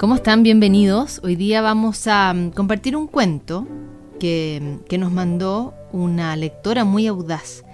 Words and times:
¿Cómo 0.00 0.14
están? 0.14 0.42
Bienvenidos. 0.42 1.20
Hoy 1.22 1.36
día 1.36 1.60
vamos 1.60 2.06
a 2.06 2.32
mm, 2.32 2.52
compartir 2.52 2.96
un 2.96 3.06
cuento 3.06 3.68
que, 4.18 4.78
que, 4.88 4.96
nos 4.96 5.12
mandó 5.12 5.74
una 5.92 6.34
lectora 6.36 6.86
muy 6.86 7.06
audaz 7.06 7.64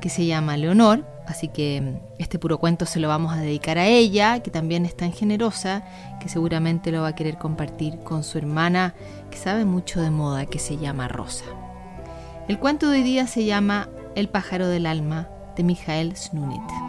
que 0.00 0.08
se 0.08 0.24
llama 0.24 0.56
Leonor. 0.56 1.04
Así 1.26 1.48
que 1.48 1.82
mm, 1.82 2.22
este 2.22 2.38
puro 2.38 2.56
cuento 2.56 2.86
se 2.86 3.00
lo 3.00 3.08
vamos 3.08 3.34
a 3.34 3.40
dedicar 3.42 3.76
a 3.76 3.86
ella, 3.86 4.40
que 4.40 4.50
también 4.50 4.86
es 4.86 4.96
tan 4.96 5.12
generosa, 5.12 5.84
que 6.22 6.30
seguramente 6.30 6.90
lo 6.90 7.02
va 7.02 7.08
a 7.08 7.14
querer 7.14 7.36
compartir 7.36 7.98
con 7.98 8.24
su 8.24 8.38
hermana, 8.38 8.94
que 9.30 9.36
sabe 9.36 9.66
mucho 9.66 10.00
de 10.00 10.10
moda, 10.10 10.46
que 10.46 10.60
se 10.60 10.78
llama 10.78 11.08
Rosa. 11.08 11.44
El 12.48 12.58
cuento 12.58 12.88
de 12.88 12.96
hoy 12.96 13.02
día 13.02 13.26
se 13.26 13.44
llama 13.44 13.90
El 14.14 14.30
pájaro 14.30 14.68
del 14.68 14.86
alma, 14.86 15.28
de 15.54 15.64
Mijael 15.64 16.16
Snunit. 16.16 16.83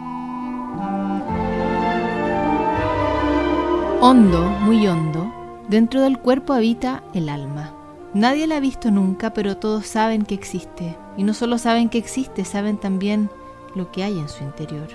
Hondo, 4.08 4.50
muy 4.60 4.86
hondo, 4.86 5.34
dentro 5.68 6.00
del 6.00 6.20
cuerpo 6.20 6.52
habita 6.52 7.02
el 7.12 7.28
alma. 7.28 7.74
Nadie 8.14 8.46
la 8.46 8.58
ha 8.58 8.60
visto 8.60 8.92
nunca, 8.92 9.34
pero 9.34 9.56
todos 9.56 9.84
saben 9.88 10.24
que 10.24 10.36
existe. 10.36 10.96
Y 11.16 11.24
no 11.24 11.34
solo 11.34 11.58
saben 11.58 11.88
que 11.88 11.98
existe, 11.98 12.44
saben 12.44 12.78
también 12.78 13.28
lo 13.74 13.90
que 13.90 14.04
hay 14.04 14.16
en 14.16 14.28
su 14.28 14.44
interior. 14.44 14.86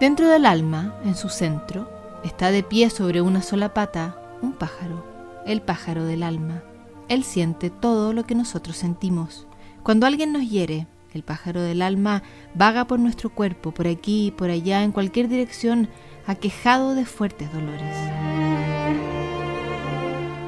Dentro 0.00 0.30
del 0.30 0.46
alma, 0.46 0.94
en 1.04 1.14
su 1.14 1.28
centro, 1.28 1.90
está 2.24 2.50
de 2.50 2.62
pie 2.62 2.88
sobre 2.88 3.20
una 3.20 3.42
sola 3.42 3.74
pata 3.74 4.16
un 4.40 4.54
pájaro, 4.54 5.04
el 5.44 5.60
pájaro 5.60 6.06
del 6.06 6.22
alma. 6.22 6.62
Él 7.10 7.22
siente 7.22 7.68
todo 7.68 8.14
lo 8.14 8.24
que 8.24 8.34
nosotros 8.34 8.78
sentimos. 8.78 9.46
Cuando 9.82 10.06
alguien 10.06 10.32
nos 10.32 10.48
hiere, 10.48 10.86
el 11.12 11.22
pájaro 11.22 11.60
del 11.60 11.82
alma 11.82 12.22
vaga 12.54 12.86
por 12.86 12.98
nuestro 12.98 13.28
cuerpo, 13.28 13.72
por 13.72 13.86
aquí, 13.86 14.32
por 14.38 14.48
allá, 14.48 14.82
en 14.84 14.92
cualquier 14.92 15.28
dirección, 15.28 15.90
aquejado 16.28 16.94
de 16.94 17.06
fuertes 17.06 17.50
dolores. 17.52 17.96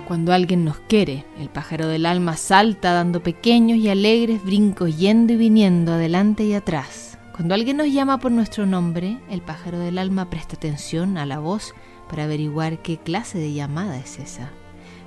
Cuando 0.07 0.33
alguien 0.33 0.65
nos 0.65 0.79
quiere, 0.81 1.25
el 1.39 1.49
pájaro 1.49 1.89
del 1.89 2.05
alma 2.05 2.37
salta 2.37 2.93
dando 2.93 3.23
pequeños 3.23 3.79
y 3.79 3.89
alegres 3.89 4.45
brincos 4.45 4.99
yendo 4.99 5.33
y 5.33 5.37
viniendo 5.37 5.93
adelante 5.93 6.45
y 6.45 6.53
atrás. 6.53 7.19
Cuando 7.35 7.55
alguien 7.55 7.79
nos 7.79 7.91
llama 7.91 8.19
por 8.19 8.31
nuestro 8.31 8.67
nombre, 8.67 9.19
el 9.31 9.41
pájaro 9.41 9.79
del 9.79 9.99
alma 9.99 10.29
presta 10.29 10.57
atención 10.57 11.17
a 11.17 11.25
la 11.25 11.39
voz 11.39 11.75
para 12.11 12.25
averiguar 12.25 12.83
qué 12.83 12.99
clase 12.99 13.39
de 13.39 13.55
llamada 13.55 13.97
es 13.99 14.19
esa. 14.19 14.51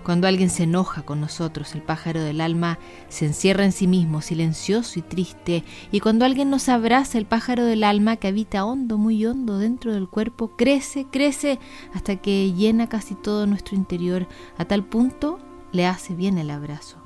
Cuando 0.04 0.28
alguien 0.28 0.50
se 0.50 0.64
enoja 0.64 1.04
con 1.04 1.22
nosotros, 1.22 1.76
el 1.76 1.82
pájaro 1.82 2.22
del 2.22 2.42
alma 2.42 2.78
se 3.08 3.26
encierra 3.26 3.64
en 3.64 3.72
sí 3.72 3.88
mismo, 3.88 4.22
silencioso 4.22 5.00
y 5.00 5.02
triste, 5.02 5.64
y 5.92 6.02
cuando 6.02 6.26
alguien 6.26 6.50
nos 6.50 6.68
abraza, 6.68 7.18
el 7.18 7.26
pájaro 7.26 7.64
del 7.64 7.86
alma 7.86 8.18
que 8.18 8.28
habita 8.28 8.66
hondo, 8.66 8.98
muy 8.98 9.26
hondo 9.26 9.58
dentro 9.58 9.94
del 9.94 10.10
cuerpo, 10.10 10.58
crece, 10.58 11.06
crece, 11.10 11.58
hasta 11.94 12.18
que 12.18 12.52
llena 12.52 12.90
casi 12.90 13.16
todo 13.16 13.48
nuestro 13.48 13.78
interior, 13.78 14.28
a 14.58 14.66
tal 14.66 14.84
punto 14.84 15.40
le 15.72 15.86
hace 15.86 16.14
bien 16.14 16.38
el 16.38 16.50
abrazo. 16.50 16.98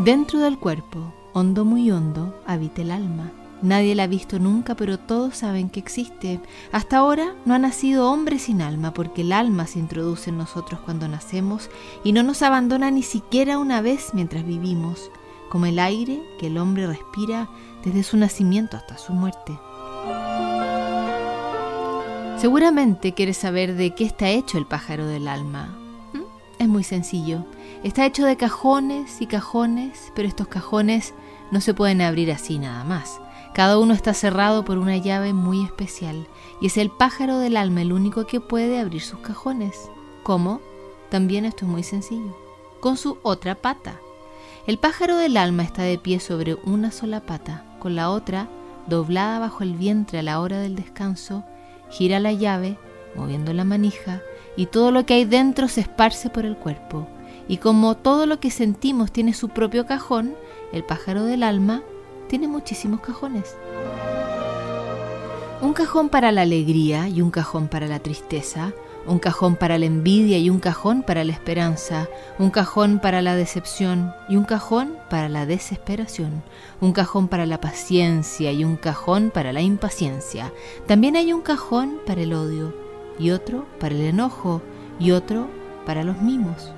Dentro 0.00 0.40
del 0.40 0.58
cuerpo, 0.58 1.14
hondo, 1.32 1.64
muy 1.64 1.90
hondo, 1.90 2.38
habita 2.46 2.82
el 2.82 2.90
alma 2.90 3.32
Nadie 3.62 3.94
la 3.94 4.04
ha 4.04 4.06
visto 4.06 4.38
nunca, 4.38 4.74
pero 4.74 4.98
todos 4.98 5.38
saben 5.38 5.70
que 5.70 5.80
existe. 5.80 6.40
Hasta 6.72 6.98
ahora 6.98 7.34
no 7.46 7.54
ha 7.54 7.58
nacido 7.58 8.10
hombre 8.10 8.38
sin 8.38 8.60
alma, 8.60 8.92
porque 8.92 9.22
el 9.22 9.32
alma 9.32 9.66
se 9.66 9.78
introduce 9.78 10.30
en 10.30 10.38
nosotros 10.38 10.80
cuando 10.80 11.08
nacemos 11.08 11.70
y 12.04 12.12
no 12.12 12.22
nos 12.22 12.42
abandona 12.42 12.90
ni 12.90 13.02
siquiera 13.02 13.58
una 13.58 13.80
vez 13.80 14.10
mientras 14.12 14.44
vivimos, 14.44 15.10
como 15.48 15.66
el 15.66 15.78
aire 15.78 16.22
que 16.38 16.48
el 16.48 16.58
hombre 16.58 16.86
respira 16.86 17.48
desde 17.82 18.02
su 18.02 18.16
nacimiento 18.18 18.76
hasta 18.76 18.98
su 18.98 19.14
muerte. 19.14 19.58
Seguramente 22.36 23.14
quieres 23.14 23.38
saber 23.38 23.74
de 23.76 23.94
qué 23.94 24.04
está 24.04 24.28
hecho 24.28 24.58
el 24.58 24.66
pájaro 24.66 25.06
del 25.06 25.26
alma. 25.26 25.74
¿Mm? 26.12 26.20
Es 26.58 26.68
muy 26.68 26.84
sencillo. 26.84 27.46
Está 27.82 28.04
hecho 28.04 28.26
de 28.26 28.36
cajones 28.36 29.22
y 29.22 29.26
cajones, 29.26 30.12
pero 30.14 30.28
estos 30.28 30.46
cajones 30.46 31.14
no 31.50 31.60
se 31.60 31.74
pueden 31.74 32.02
abrir 32.02 32.32
así 32.32 32.58
nada 32.58 32.84
más. 32.84 33.20
Cada 33.54 33.78
uno 33.78 33.94
está 33.94 34.12
cerrado 34.12 34.64
por 34.64 34.78
una 34.78 34.96
llave 34.96 35.32
muy 35.32 35.64
especial 35.64 36.26
y 36.60 36.66
es 36.66 36.76
el 36.76 36.90
pájaro 36.90 37.38
del 37.38 37.56
alma 37.56 37.82
el 37.82 37.92
único 37.92 38.26
que 38.26 38.40
puede 38.40 38.78
abrir 38.78 39.00
sus 39.00 39.20
cajones. 39.20 39.90
¿Cómo? 40.22 40.60
También 41.08 41.44
esto 41.44 41.64
es 41.64 41.70
muy 41.70 41.82
sencillo. 41.82 42.36
Con 42.80 42.96
su 42.96 43.18
otra 43.22 43.54
pata. 43.54 43.98
El 44.66 44.78
pájaro 44.78 45.16
del 45.16 45.36
alma 45.36 45.62
está 45.62 45.82
de 45.82 45.96
pie 45.96 46.20
sobre 46.20 46.54
una 46.64 46.90
sola 46.90 47.20
pata, 47.20 47.64
con 47.78 47.94
la 47.94 48.10
otra 48.10 48.48
doblada 48.86 49.38
bajo 49.38 49.62
el 49.62 49.74
vientre 49.74 50.18
a 50.18 50.22
la 50.22 50.40
hora 50.40 50.58
del 50.58 50.76
descanso, 50.76 51.44
gira 51.90 52.20
la 52.20 52.32
llave, 52.32 52.78
moviendo 53.14 53.52
la 53.52 53.64
manija, 53.64 54.22
y 54.56 54.66
todo 54.66 54.90
lo 54.90 55.06
que 55.06 55.14
hay 55.14 55.24
dentro 55.24 55.68
se 55.68 55.82
esparce 55.82 56.30
por 56.30 56.44
el 56.44 56.56
cuerpo. 56.56 57.08
Y 57.48 57.58
como 57.58 57.96
todo 57.96 58.26
lo 58.26 58.40
que 58.40 58.50
sentimos 58.50 59.12
tiene 59.12 59.32
su 59.32 59.48
propio 59.48 59.86
cajón, 59.86 60.34
el 60.72 60.84
pájaro 60.84 61.24
del 61.24 61.42
alma 61.42 61.82
tiene 62.28 62.48
muchísimos 62.48 63.00
cajones. 63.00 63.56
Un 65.62 65.72
cajón 65.72 66.08
para 66.08 66.32
la 66.32 66.42
alegría 66.42 67.08
y 67.08 67.22
un 67.22 67.30
cajón 67.30 67.68
para 67.68 67.86
la 67.86 68.00
tristeza, 68.00 68.72
un 69.06 69.18
cajón 69.18 69.56
para 69.56 69.78
la 69.78 69.86
envidia 69.86 70.38
y 70.38 70.50
un 70.50 70.58
cajón 70.58 71.02
para 71.02 71.24
la 71.24 71.32
esperanza, 71.32 72.08
un 72.38 72.50
cajón 72.50 72.98
para 72.98 73.22
la 73.22 73.36
decepción 73.36 74.12
y 74.28 74.36
un 74.36 74.44
cajón 74.44 74.96
para 75.08 75.28
la 75.28 75.46
desesperación, 75.46 76.42
un 76.80 76.92
cajón 76.92 77.28
para 77.28 77.46
la 77.46 77.60
paciencia 77.60 78.52
y 78.52 78.64
un 78.64 78.76
cajón 78.76 79.30
para 79.32 79.52
la 79.52 79.62
impaciencia. 79.62 80.52
También 80.86 81.16
hay 81.16 81.32
un 81.32 81.40
cajón 81.40 82.00
para 82.06 82.22
el 82.22 82.34
odio 82.34 82.74
y 83.18 83.30
otro 83.30 83.66
para 83.78 83.94
el 83.94 84.02
enojo 84.02 84.60
y 84.98 85.12
otro 85.12 85.48
para 85.86 86.04
los 86.04 86.20
mimos. 86.20 86.72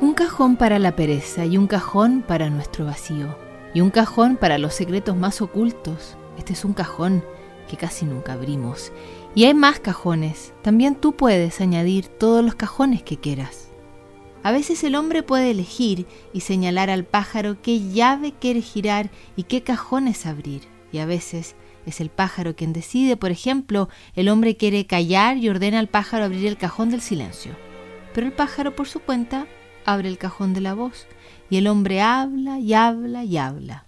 Un 0.00 0.12
cajón 0.12 0.56
para 0.56 0.78
la 0.78 0.96
pereza 0.96 1.46
y 1.46 1.56
un 1.56 1.68
cajón 1.68 2.22
para 2.26 2.50
nuestro 2.50 2.84
vacío 2.84 3.38
y 3.74 3.80
un 3.80 3.90
cajón 3.90 4.36
para 4.36 4.58
los 4.58 4.74
secretos 4.74 5.16
más 5.16 5.40
ocultos. 5.40 6.16
Este 6.36 6.52
es 6.52 6.64
un 6.64 6.74
cajón 6.74 7.24
que 7.68 7.76
casi 7.76 8.04
nunca 8.04 8.32
abrimos. 8.32 8.92
Y 9.34 9.44
hay 9.44 9.54
más 9.54 9.78
cajones. 9.78 10.52
También 10.62 10.96
tú 10.96 11.14
puedes 11.14 11.60
añadir 11.60 12.08
todos 12.08 12.44
los 12.44 12.56
cajones 12.56 13.02
que 13.02 13.18
quieras. 13.18 13.68
A 14.42 14.52
veces 14.52 14.84
el 14.84 14.96
hombre 14.96 15.22
puede 15.22 15.52
elegir 15.52 16.06
y 16.32 16.40
señalar 16.40 16.90
al 16.90 17.04
pájaro 17.04 17.62
qué 17.62 17.80
llave 17.80 18.34
quiere 18.38 18.60
girar 18.60 19.10
y 19.36 19.44
qué 19.44 19.62
cajones 19.62 20.26
abrir. 20.26 20.62
Y 20.92 20.98
a 20.98 21.06
veces 21.06 21.54
es 21.86 22.00
el 22.00 22.10
pájaro 22.10 22.54
quien 22.54 22.72
decide, 22.72 23.16
por 23.16 23.30
ejemplo, 23.30 23.88
el 24.14 24.28
hombre 24.28 24.56
quiere 24.56 24.86
callar 24.86 25.36
y 25.38 25.48
ordena 25.48 25.78
al 25.78 25.88
pájaro 25.88 26.24
abrir 26.24 26.46
el 26.46 26.58
cajón 26.58 26.90
del 26.90 27.00
silencio. 27.00 27.52
Pero 28.12 28.26
el 28.26 28.32
pájaro 28.32 28.76
por 28.76 28.86
su 28.86 29.00
cuenta 29.00 29.46
abre 29.84 30.08
el 30.08 30.18
cajón 30.18 30.54
de 30.54 30.60
la 30.60 30.74
voz 30.74 31.06
y 31.50 31.56
el 31.56 31.66
hombre 31.66 32.00
habla 32.00 32.58
y 32.58 32.74
habla 32.74 33.24
y 33.24 33.36
habla. 33.36 33.84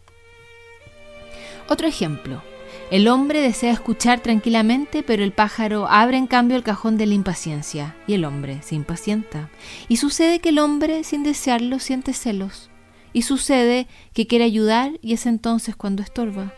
Otro 1.68 1.88
ejemplo. 1.88 2.42
El 2.90 3.08
hombre 3.08 3.40
desea 3.40 3.72
escuchar 3.72 4.20
tranquilamente, 4.20 5.02
pero 5.02 5.24
el 5.24 5.32
pájaro 5.32 5.88
abre 5.88 6.16
en 6.18 6.28
cambio 6.28 6.56
el 6.56 6.62
cajón 6.62 6.96
de 6.96 7.06
la 7.06 7.14
impaciencia 7.14 7.96
y 8.06 8.14
el 8.14 8.24
hombre 8.24 8.60
se 8.62 8.76
impacienta. 8.76 9.50
Y 9.88 9.96
sucede 9.96 10.38
que 10.38 10.50
el 10.50 10.60
hombre, 10.60 11.02
sin 11.02 11.24
desearlo, 11.24 11.80
siente 11.80 12.12
celos. 12.12 12.70
Y 13.12 13.22
sucede 13.22 13.88
que 14.12 14.28
quiere 14.28 14.44
ayudar 14.44 14.92
y 15.02 15.14
es 15.14 15.26
entonces 15.26 15.74
cuando 15.74 16.02
estorba. 16.02 16.54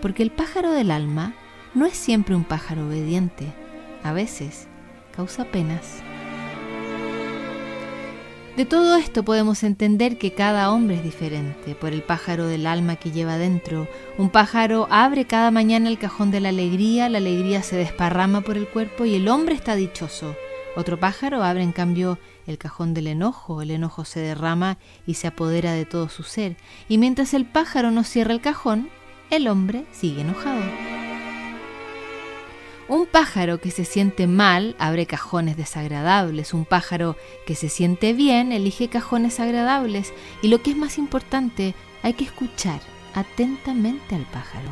Porque 0.00 0.22
el 0.22 0.30
pájaro 0.30 0.70
del 0.70 0.90
alma 0.90 1.34
no 1.74 1.84
es 1.84 1.94
siempre 1.94 2.34
un 2.34 2.44
pájaro 2.44 2.86
obediente. 2.86 3.52
A 4.02 4.14
veces 4.14 4.68
causa 5.14 5.44
penas. 5.44 6.05
De 8.56 8.64
todo 8.64 8.96
esto 8.96 9.22
podemos 9.22 9.62
entender 9.64 10.16
que 10.16 10.32
cada 10.32 10.72
hombre 10.72 10.96
es 10.96 11.02
diferente 11.02 11.74
por 11.74 11.92
el 11.92 12.02
pájaro 12.02 12.46
del 12.46 12.66
alma 12.66 12.96
que 12.96 13.10
lleva 13.10 13.36
dentro. 13.36 13.86
Un 14.16 14.30
pájaro 14.30 14.88
abre 14.90 15.26
cada 15.26 15.50
mañana 15.50 15.90
el 15.90 15.98
cajón 15.98 16.30
de 16.30 16.40
la 16.40 16.48
alegría, 16.48 17.10
la 17.10 17.18
alegría 17.18 17.62
se 17.62 17.76
desparrama 17.76 18.40
por 18.40 18.56
el 18.56 18.66
cuerpo 18.66 19.04
y 19.04 19.14
el 19.14 19.28
hombre 19.28 19.54
está 19.54 19.76
dichoso. 19.76 20.34
Otro 20.74 20.98
pájaro 20.98 21.42
abre 21.42 21.64
en 21.64 21.72
cambio 21.72 22.18
el 22.46 22.56
cajón 22.56 22.94
del 22.94 23.08
enojo, 23.08 23.60
el 23.60 23.72
enojo 23.72 24.06
se 24.06 24.20
derrama 24.20 24.78
y 25.06 25.14
se 25.14 25.26
apodera 25.26 25.72
de 25.72 25.84
todo 25.84 26.08
su 26.08 26.22
ser. 26.22 26.56
Y 26.88 26.96
mientras 26.96 27.34
el 27.34 27.44
pájaro 27.44 27.90
no 27.90 28.04
cierra 28.04 28.32
el 28.32 28.40
cajón, 28.40 28.88
el 29.28 29.48
hombre 29.48 29.84
sigue 29.92 30.22
enojado. 30.22 30.62
Un 32.88 33.06
pájaro 33.06 33.60
que 33.60 33.72
se 33.72 33.84
siente 33.84 34.28
mal 34.28 34.76
abre 34.78 35.06
cajones 35.06 35.56
desagradables, 35.56 36.54
un 36.54 36.64
pájaro 36.64 37.16
que 37.44 37.56
se 37.56 37.68
siente 37.68 38.12
bien 38.12 38.52
elige 38.52 38.86
cajones 38.88 39.40
agradables 39.40 40.12
y 40.40 40.48
lo 40.48 40.62
que 40.62 40.70
es 40.70 40.76
más 40.76 40.96
importante, 40.96 41.74
hay 42.04 42.12
que 42.12 42.24
escuchar 42.24 42.80
atentamente 43.14 44.14
al 44.14 44.22
pájaro. 44.26 44.68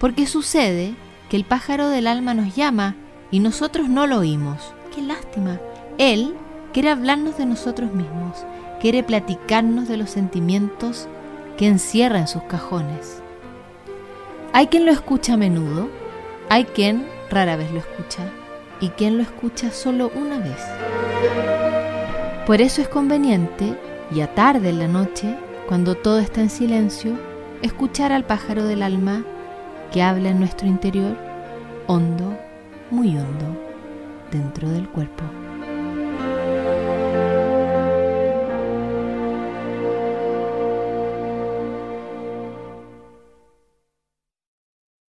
Porque 0.00 0.26
sucede 0.26 0.94
que 1.30 1.36
el 1.36 1.44
pájaro 1.44 1.88
del 1.88 2.08
alma 2.08 2.34
nos 2.34 2.56
llama 2.56 2.96
y 3.30 3.38
nosotros 3.38 3.88
no 3.88 4.08
lo 4.08 4.18
oímos. 4.18 4.74
¡Qué 4.92 5.00
lástima! 5.00 5.60
Él 5.96 6.34
quiere 6.72 6.90
hablarnos 6.90 7.38
de 7.38 7.46
nosotros 7.46 7.92
mismos, 7.92 8.38
quiere 8.80 9.04
platicarnos 9.04 9.86
de 9.86 9.96
los 9.96 10.10
sentimientos 10.10 11.06
que 11.56 11.68
encierra 11.68 12.18
en 12.18 12.28
sus 12.28 12.42
cajones. 12.44 13.22
Hay 14.52 14.66
quien 14.66 14.86
lo 14.86 14.92
escucha 14.92 15.34
a 15.34 15.36
menudo, 15.36 15.88
hay 16.48 16.64
quien 16.64 17.06
rara 17.30 17.56
vez 17.56 17.70
lo 17.72 17.78
escucha. 17.78 18.30
y 18.80 18.90
quien 18.90 19.16
lo 19.16 19.24
escucha 19.24 19.72
solo 19.72 20.12
una 20.14 20.38
vez. 20.38 20.64
Por 22.46 22.60
eso 22.60 22.80
es 22.80 22.88
conveniente, 22.88 23.76
y 24.10 24.20
a 24.20 24.34
tarde 24.34 24.70
en 24.70 24.78
la 24.78 24.88
noche, 24.88 25.36
cuando 25.66 25.96
todo 25.96 26.18
está 26.20 26.40
en 26.40 26.50
silencio, 26.50 27.18
escuchar 27.60 28.12
al 28.12 28.24
pájaro 28.24 28.64
del 28.64 28.82
alma 28.82 29.24
que 29.92 30.02
habla 30.02 30.30
en 30.30 30.38
nuestro 30.38 30.68
interior, 30.68 31.16
hondo, 31.86 32.38
muy 32.90 33.08
hondo, 33.18 33.60
dentro 34.30 34.68
del 34.70 34.88
cuerpo. 34.88 35.24